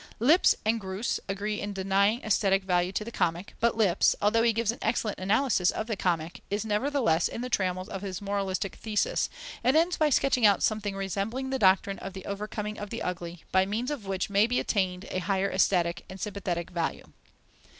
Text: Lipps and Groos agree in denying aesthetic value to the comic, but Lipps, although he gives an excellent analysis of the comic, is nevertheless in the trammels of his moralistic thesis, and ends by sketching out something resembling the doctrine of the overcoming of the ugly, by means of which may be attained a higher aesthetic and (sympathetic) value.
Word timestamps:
Lipps 0.19 0.55
and 0.65 0.81
Groos 0.81 1.19
agree 1.29 1.59
in 1.61 1.73
denying 1.73 2.23
aesthetic 2.23 2.63
value 2.63 2.91
to 2.91 3.05
the 3.05 3.11
comic, 3.11 3.53
but 3.59 3.77
Lipps, 3.77 4.15
although 4.19 4.41
he 4.41 4.51
gives 4.51 4.71
an 4.71 4.79
excellent 4.81 5.19
analysis 5.19 5.69
of 5.69 5.85
the 5.85 5.95
comic, 5.95 6.41
is 6.49 6.65
nevertheless 6.65 7.27
in 7.27 7.41
the 7.41 7.51
trammels 7.51 7.87
of 7.87 8.01
his 8.01 8.19
moralistic 8.19 8.77
thesis, 8.77 9.29
and 9.63 9.77
ends 9.77 9.97
by 9.97 10.09
sketching 10.09 10.43
out 10.43 10.63
something 10.63 10.95
resembling 10.95 11.51
the 11.51 11.59
doctrine 11.59 11.99
of 11.99 12.13
the 12.13 12.25
overcoming 12.25 12.79
of 12.79 12.89
the 12.89 13.03
ugly, 13.03 13.43
by 13.51 13.63
means 13.63 13.91
of 13.91 14.07
which 14.07 14.27
may 14.27 14.47
be 14.47 14.59
attained 14.59 15.05
a 15.11 15.19
higher 15.19 15.51
aesthetic 15.51 16.03
and 16.09 16.19
(sympathetic) 16.19 16.71
value. 16.71 17.03